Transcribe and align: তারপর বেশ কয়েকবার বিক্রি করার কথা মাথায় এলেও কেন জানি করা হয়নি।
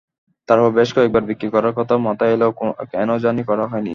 তারপর 0.49 0.69
বেশ 0.77 0.89
কয়েকবার 0.95 1.23
বিক্রি 1.29 1.47
করার 1.55 1.73
কথা 1.79 1.93
মাথায় 2.07 2.33
এলেও 2.35 2.51
কেন 2.93 3.09
জানি 3.25 3.41
করা 3.49 3.65
হয়নি। 3.67 3.89